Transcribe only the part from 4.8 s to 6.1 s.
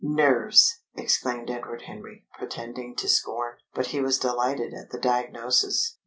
the diagnosis.